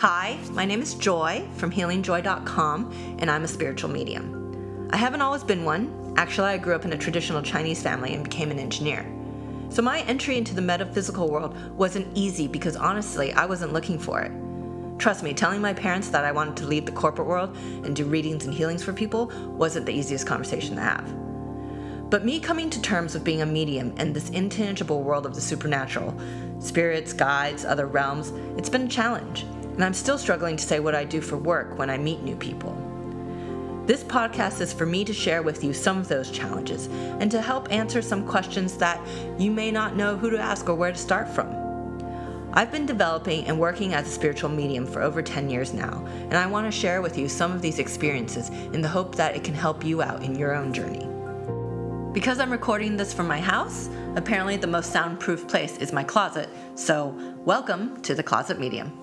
[0.00, 4.88] Hi, my name is Joy from healingjoy.com, and I'm a spiritual medium.
[4.94, 6.14] I haven't always been one.
[6.16, 9.04] Actually, I grew up in a traditional Chinese family and became an engineer.
[9.68, 14.22] So my entry into the metaphysical world wasn't easy because honestly, I wasn't looking for
[14.22, 14.32] it.
[14.98, 17.54] Trust me, telling my parents that I wanted to leave the corporate world
[17.84, 21.14] and do readings and healings for people wasn't the easiest conversation to have.
[22.08, 25.42] But me coming to terms with being a medium in this intangible world of the
[25.42, 26.18] supernatural,
[26.58, 29.44] spirits, guides, other realms, it's been a challenge
[29.80, 32.36] and I'm still struggling to say what I do for work when I meet new
[32.36, 32.74] people.
[33.86, 36.88] This podcast is for me to share with you some of those challenges
[37.18, 39.00] and to help answer some questions that
[39.38, 41.48] you may not know who to ask or where to start from.
[42.52, 46.34] I've been developing and working as a spiritual medium for over 10 years now, and
[46.34, 49.44] I want to share with you some of these experiences in the hope that it
[49.44, 51.08] can help you out in your own journey.
[52.12, 56.50] Because I'm recording this from my house, apparently the most soundproof place is my closet,
[56.74, 58.99] so welcome to the Closet Medium.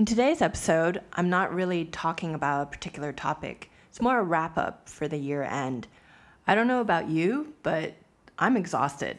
[0.00, 3.70] In today's episode, I'm not really talking about a particular topic.
[3.90, 5.88] It's more a wrap up for the year end.
[6.46, 7.92] I don't know about you, but
[8.38, 9.18] I'm exhausted.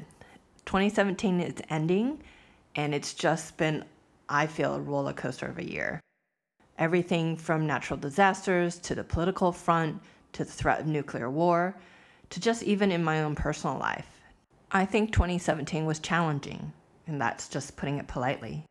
[0.66, 2.24] 2017 is ending,
[2.76, 3.86] and it's just been,
[4.28, 6.00] I feel, a roller coaster of a year.
[6.80, 10.02] Everything from natural disasters to the political front
[10.34, 11.76] to the threat of nuclear war
[12.32, 14.20] to just even in my own personal life.
[14.72, 16.74] I think 2017 was challenging,
[17.06, 18.66] and that's just putting it politely.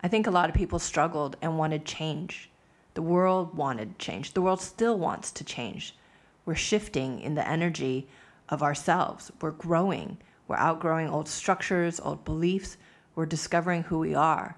[0.00, 2.50] I think a lot of people struggled and wanted change.
[2.94, 4.32] The world wanted change.
[4.32, 5.96] The world still wants to change.
[6.44, 8.08] We're shifting in the energy
[8.48, 9.32] of ourselves.
[9.40, 10.18] We're growing.
[10.46, 12.76] We're outgrowing old structures, old beliefs.
[13.16, 14.56] We're discovering who we are.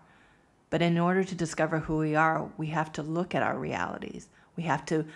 [0.68, 4.28] But in order to discover who we are, we have to look at our realities.
[4.56, 5.06] We have to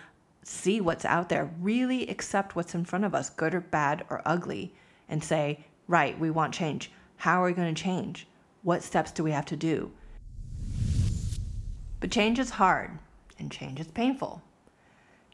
[0.43, 4.21] see what's out there, really accept what's in front of us, good or bad or
[4.25, 4.73] ugly,
[5.07, 6.91] and say, right, we want change.
[7.17, 8.27] How are we going to change?
[8.63, 9.91] What steps do we have to do?
[11.99, 12.99] But change is hard
[13.39, 14.41] and change is painful.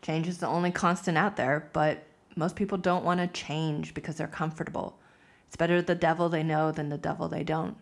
[0.01, 2.03] Change is the only constant out there, but
[2.35, 4.97] most people don't want to change because they're comfortable.
[5.47, 7.77] It's better the devil they know than the devil they don't.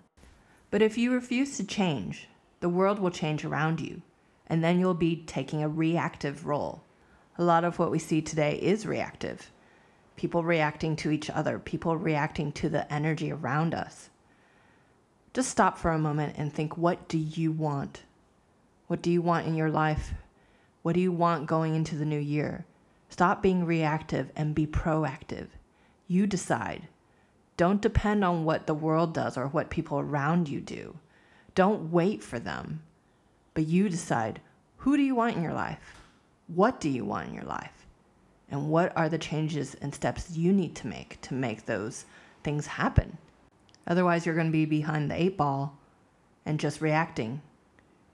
[0.71, 2.27] But if you refuse to change,
[2.59, 4.01] the world will change around you,
[4.47, 6.83] and then you'll be taking a reactive role.
[7.37, 9.51] A lot of what we see today is reactive.
[10.15, 14.09] People reacting to each other, people reacting to the energy around us.
[15.33, 18.03] Just stop for a moment and think what do you want?
[18.89, 20.15] What do you want in your life?
[20.81, 22.65] What do you want going into the new year?
[23.09, 25.49] Stop being reactive and be proactive.
[26.07, 26.87] You decide.
[27.55, 30.97] Don't depend on what the world does or what people around you do.
[31.53, 32.81] Don't wait for them.
[33.53, 34.41] But you decide
[34.77, 36.01] who do you want in your life?
[36.47, 37.85] What do you want in your life?
[38.49, 42.05] And what are the changes and steps you need to make to make those
[42.43, 43.19] things happen?
[43.85, 45.77] Otherwise, you're going to be behind the eight ball
[46.43, 47.43] and just reacting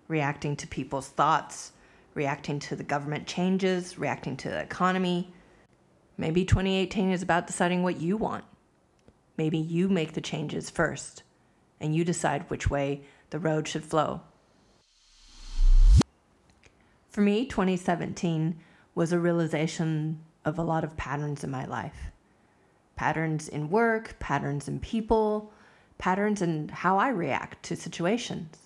[0.08, 1.72] reacting to people's thoughts,
[2.14, 5.34] reacting to the government changes, reacting to the economy.
[6.18, 8.46] Maybe 2018 is about deciding what you want.
[9.38, 11.24] Maybe you make the changes first
[11.80, 13.02] and you decide which way
[13.32, 14.22] the road should flow.
[17.10, 18.60] For me, 2017
[18.94, 22.12] was a realization of a lot of patterns in my life
[22.96, 25.52] patterns in work, patterns in people,
[25.98, 28.65] patterns in how I react to situations.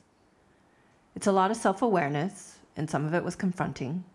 [1.20, 4.06] It's a lot of self awareness, and some of it was confronting.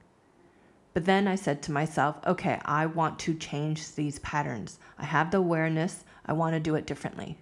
[0.95, 4.79] But then I said to myself, okay, I want to change these patterns.
[4.99, 7.37] I have the awareness, I want to do it differently.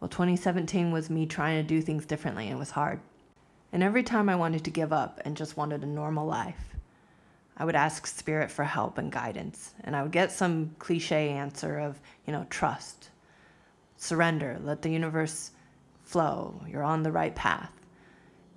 [0.00, 3.00] Well, 2017 was me trying to do things differently, and it was hard.
[3.72, 6.76] And every time I wanted to give up and just wanted a normal life,
[7.56, 9.72] I would ask Spirit for help and guidance.
[9.82, 13.08] And I would get some cliche answer of, you know, trust,
[13.96, 15.52] surrender, let the universe
[16.02, 17.72] flow, you're on the right path.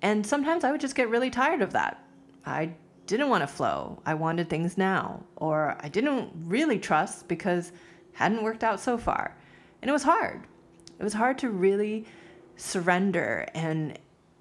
[0.02, 2.04] And sometimes I would just get really tired of that.
[2.44, 2.72] I
[3.06, 4.02] didn't want to flow.
[4.04, 5.22] I wanted things now.
[5.36, 7.72] Or I didn't really trust because
[8.12, 9.36] hadn't worked out so far.
[9.80, 10.42] And it was hard.
[10.98, 12.04] It was hard to really
[12.56, 13.98] surrender and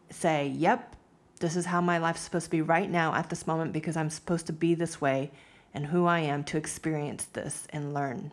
[0.09, 0.95] say, yep,
[1.39, 4.09] this is how my life's supposed to be right now at this moment because I'm
[4.09, 5.31] supposed to be this way
[5.73, 8.31] and who I am to experience this and learn.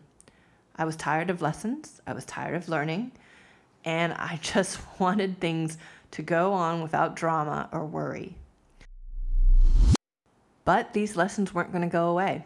[0.75, 2.01] I was tired of lessons.
[2.05, 3.11] I was tired of learning.
[3.85, 5.77] And I just wanted things
[6.11, 8.35] to go on without drama or worry.
[10.65, 12.45] But these lessons weren't going to go away.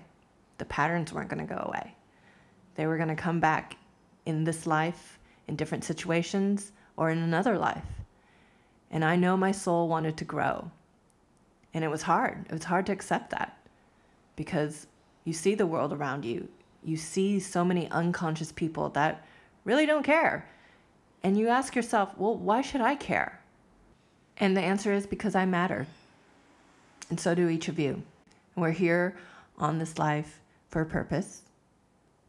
[0.57, 1.95] The patterns weren't going to go away.
[2.75, 3.77] They were going to come back
[4.25, 7.83] in this life, in different situations, or in another life.
[8.91, 10.71] And I know my soul wanted to grow.
[11.73, 12.45] And it was hard.
[12.45, 13.57] It was hard to accept that
[14.35, 14.87] because
[15.25, 16.47] you see the world around you.
[16.83, 19.25] you see so many unconscious people that
[19.63, 20.47] really don't care.
[21.23, 23.39] And you ask yourself, well, why should I care?
[24.37, 25.87] And the answer is because I matter.
[27.09, 28.03] And so do each of you.
[28.55, 29.15] We're here
[29.57, 30.39] on this life
[30.69, 31.43] for a purpose,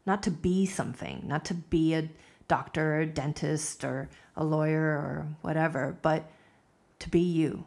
[0.05, 2.09] not to be something, not to be a
[2.47, 6.29] doctor or a dentist or a lawyer or whatever, but
[6.99, 7.65] to be you.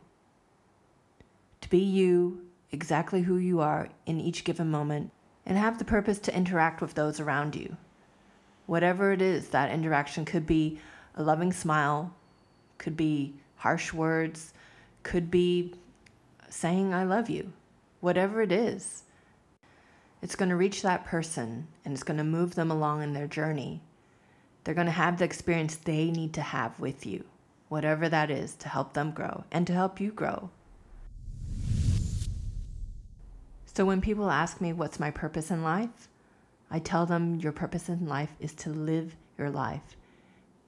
[1.62, 5.10] To be you, exactly who you are in each given moment,
[5.44, 7.76] and have the purpose to interact with those around you.
[8.66, 10.78] Whatever it is, that interaction could be
[11.16, 12.14] a loving smile,
[12.76, 14.52] could be harsh words,
[15.02, 15.74] could be
[16.48, 17.52] saying, I love you.
[18.00, 19.02] Whatever it is,
[20.22, 23.26] it's going to reach that person and it's going to move them along in their
[23.26, 23.80] journey.
[24.64, 27.24] They're going to have the experience they need to have with you,
[27.68, 30.50] whatever that is, to help them grow and to help you grow.
[33.64, 36.08] So when people ask me what's my purpose in life,
[36.70, 39.96] I tell them your purpose in life is to live your life.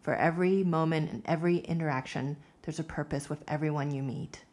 [0.02, 4.44] For every moment and every interaction, there's a purpose with everyone you meet.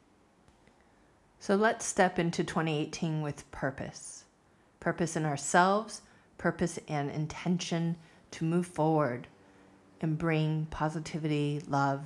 [1.39, 4.23] So let's step into 2018 with purpose
[4.79, 6.01] purpose in ourselves,
[6.37, 7.97] purpose and intention
[8.31, 9.27] to move forward
[9.99, 12.05] and bring positivity, love,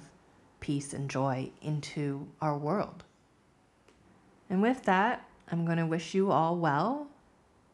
[0.62, 3.04] peace, and joy into our world.
[4.50, 7.08] And with that, I'm going to wish you all well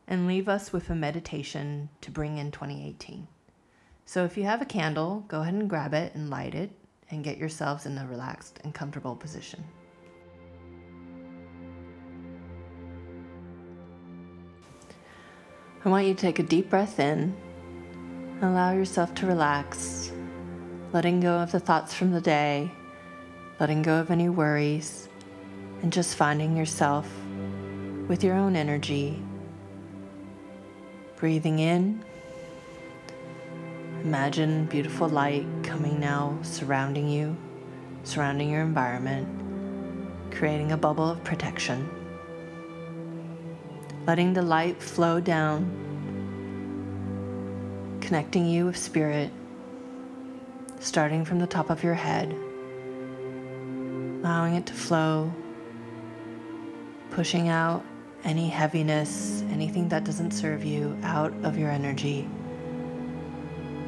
[0.07, 3.27] and leave us with a meditation to bring in 2018.
[4.06, 6.71] So if you have a candle, go ahead and grab it and light it
[7.09, 9.63] and get yourselves in a relaxed and comfortable position.
[15.86, 17.36] I want you to take a deep breath in.
[18.42, 20.12] Allow yourself to relax,
[20.92, 22.71] letting go of the thoughts from the day,
[23.60, 25.07] letting go of any worries,
[25.81, 27.10] and just finding yourself
[28.07, 29.24] with your own energy.
[31.15, 32.03] Breathing in.
[34.07, 37.36] Imagine beautiful light coming now, surrounding you,
[38.06, 39.27] surrounding your environment,
[40.31, 41.89] creating a bubble of protection.
[44.07, 45.68] Letting the light flow down,
[48.00, 49.30] connecting you with spirit,
[50.80, 52.31] starting from the top of your head,
[54.24, 55.33] allowing it to flow,
[57.12, 57.83] pushing out
[58.24, 62.25] any heaviness, anything that doesn't serve you out of your energy.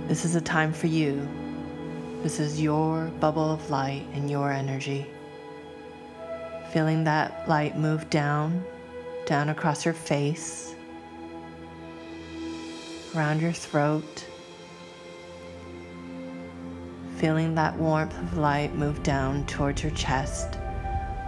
[0.10, 1.30] This is a time for you.
[2.24, 5.06] This is your bubble of light and your energy.
[6.74, 8.66] Feeling that light move down,
[9.28, 10.74] down across your face,
[13.16, 14.26] around your throat.
[17.18, 20.58] Feeling that warmth of light move down towards your chest,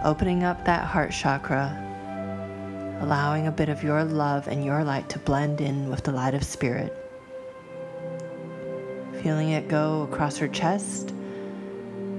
[0.02, 1.78] opening up that heart chakra
[3.00, 6.34] allowing a bit of your love and your light to blend in with the light
[6.34, 7.01] of spirit.
[9.22, 11.14] Feeling it go across your chest,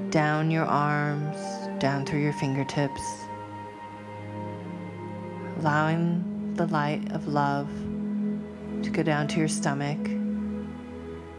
[0.10, 1.38] down your arms,
[1.82, 3.02] down through your fingertips.
[5.60, 7.68] Allowing the light of love
[8.84, 10.00] to go down to your stomach,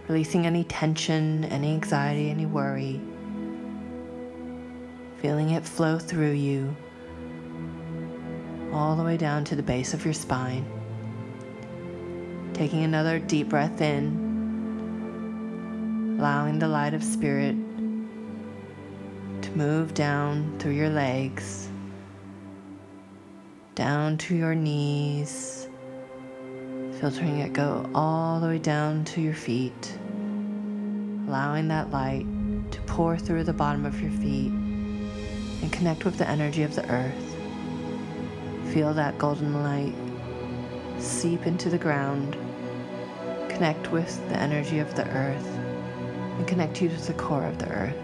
[0.07, 3.01] releasing any tension, any anxiety, any worry.
[5.23, 6.77] Feeling it flow through you
[8.71, 10.67] all the way down to the base of your spine.
[12.53, 14.24] Taking another deep breath in,
[16.19, 17.57] allowing the light of spirit
[19.43, 21.69] to move down through your legs,
[23.75, 25.69] down to your knees,
[27.01, 29.99] filtering it go all the way down to your feet,
[31.27, 32.27] allowing that light
[32.71, 36.89] to pour through the bottom of your feet and connect with the energy of the
[36.91, 37.37] earth.
[38.73, 39.95] Feel that golden light
[41.03, 42.37] seep into the ground,
[43.49, 45.64] connect with the energy of the earth,
[46.37, 47.97] and connect you to the core of the earth.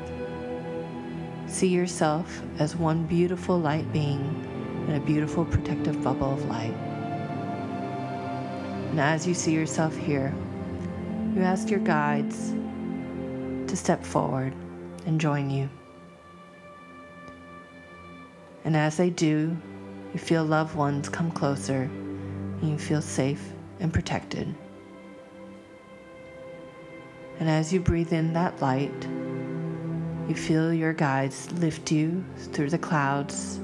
[1.46, 4.20] See yourself as one beautiful light being
[4.88, 6.74] in a beautiful protective bubble of light.
[8.90, 10.32] And as you see yourself here,
[11.34, 12.50] you ask your guides
[13.66, 14.52] to step forward
[15.06, 15.68] and join you.
[18.64, 19.56] And as they do,
[20.12, 21.82] you feel loved ones come closer
[22.60, 24.54] and you feel safe and protected.
[27.40, 29.08] And as you breathe in that light,
[30.28, 33.58] you feel your guides lift you through the clouds,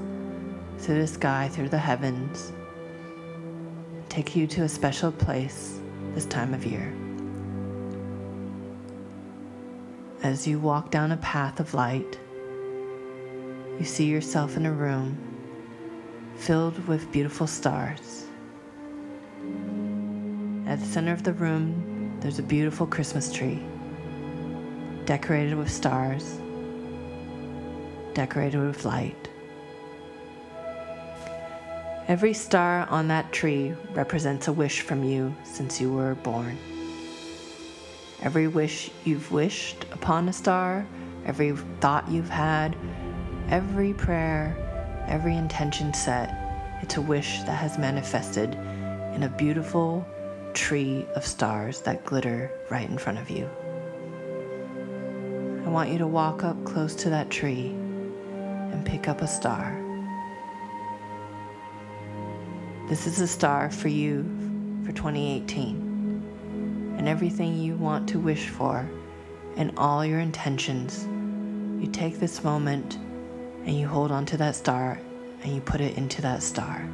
[0.79, 2.51] through the sky, through the heavens,
[4.09, 5.79] take you to a special place
[6.15, 6.91] this time of year.
[10.23, 12.17] As you walk down a path of light,
[13.79, 15.15] you see yourself in a room
[16.35, 18.25] filled with beautiful stars.
[20.65, 23.61] At the center of the room, there's a beautiful Christmas tree,
[25.05, 26.39] decorated with stars,
[28.13, 29.29] decorated with light.
[32.07, 36.57] Every star on that tree represents a wish from you since you were born.
[38.21, 40.87] Every wish you've wished upon a star,
[41.25, 42.75] every thought you've had,
[43.49, 44.55] every prayer,
[45.07, 46.33] every intention set,
[46.81, 48.55] it's a wish that has manifested
[49.13, 50.07] in a beautiful
[50.57, 53.47] tree of stars that glitter right in front of you.
[55.63, 59.79] I want you to walk up close to that tree and pick up a star.
[62.89, 64.23] This is a star for you
[64.83, 68.89] for 2018 and everything you want to wish for
[69.57, 71.05] and all your intentions.
[71.79, 72.95] You take this moment
[73.65, 74.99] and you hold on to that star
[75.43, 76.89] and you put it into that star.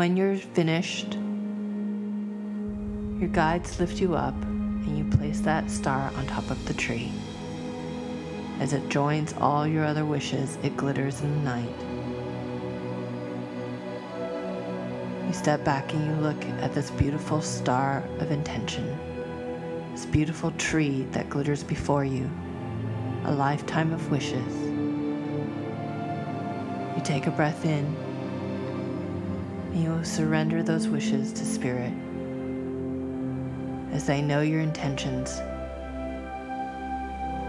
[0.00, 1.12] When you're finished,
[3.20, 7.12] your guides lift you up and you place that star on top of the tree.
[8.60, 11.80] As it joins all your other wishes, it glitters in the night.
[15.26, 18.98] You step back and you look at this beautiful star of intention,
[19.92, 22.30] this beautiful tree that glitters before you,
[23.24, 24.56] a lifetime of wishes.
[26.96, 27.94] You take a breath in
[29.72, 31.92] and you will surrender those wishes to Spirit
[33.92, 35.38] as they know your intentions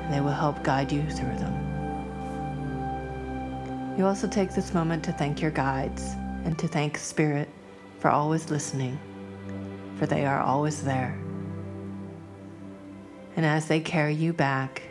[0.01, 1.55] and they will help guide you through them.
[3.97, 6.13] You also take this moment to thank your guides
[6.45, 7.49] and to thank Spirit
[7.99, 8.99] for always listening,
[9.97, 11.19] for they are always there.
[13.35, 14.81] And as they carry you back,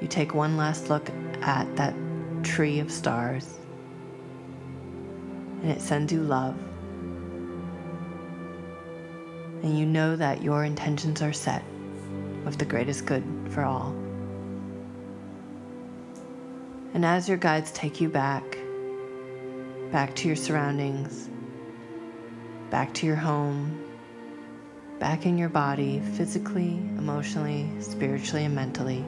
[0.00, 1.10] you take one last look
[1.42, 1.94] at that
[2.42, 3.58] tree of stars
[5.62, 6.56] and it sends you love.
[9.62, 11.62] And you know that your intentions are set
[12.44, 13.94] with the greatest good for all.
[16.94, 18.58] And as your guides take you back,
[19.92, 21.28] back to your surroundings,
[22.70, 23.84] back to your home,
[24.98, 29.04] back in your body, physically, emotionally, spiritually, and mentally,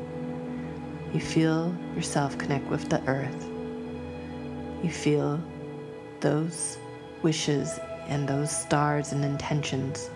[1.12, 3.48] you feel yourself connect with the earth.
[4.82, 5.42] You feel
[6.22, 6.78] those
[7.22, 10.08] wishes and those stars and intentions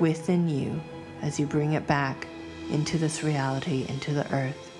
[0.00, 0.80] within you
[1.22, 2.26] as you bring it back
[2.70, 4.72] into this reality, into the earth.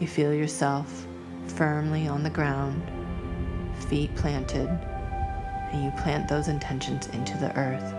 [0.00, 1.06] You feel yourself
[1.46, 2.82] firmly on the ground,
[3.88, 7.90] feet planted, and you plant those intentions into the earth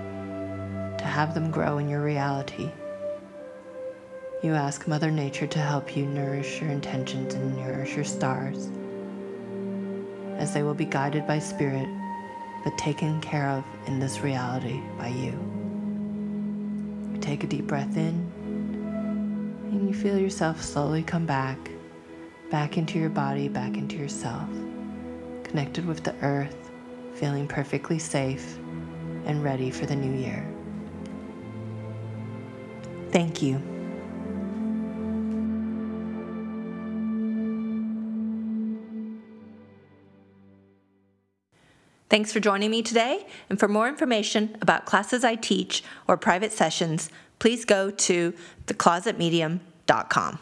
[0.98, 2.70] to have them grow in your reality.
[4.44, 8.70] You ask Mother Nature to help you nourish your intentions and nourish your stars
[10.44, 11.88] as they will be guided by Spirit,
[12.66, 15.32] but taken care of in this reality by you.
[17.14, 18.30] You take a deep breath in,
[19.72, 21.58] and you feel yourself slowly come back,
[22.52, 24.50] back into your body, back into yourself,
[25.46, 26.72] connected with the earth,
[27.16, 28.58] feeling perfectly safe
[29.26, 30.46] and ready for the new year.
[33.14, 33.73] Thank you.
[42.14, 43.26] Thanks for joining me today.
[43.50, 48.36] And for more information about classes I teach or private sessions, please go to
[48.68, 50.40] theclosetmedium.com.